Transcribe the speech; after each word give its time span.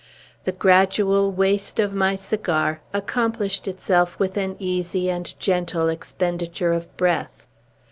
The 0.45 0.51
gradual 0.51 1.31
waste 1.31 1.79
of 1.79 1.93
my 1.93 2.15
cigar 2.15 2.81
accomplished 2.91 3.67
itself 3.67 4.17
with 4.17 4.35
an 4.35 4.55
easy 4.57 5.11
and 5.11 5.31
gentle 5.39 5.89
expenditure 5.89 6.73
of 6.73 6.97
breath. 6.97 7.45